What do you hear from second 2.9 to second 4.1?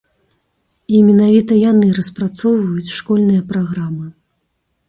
школьныя праграмы.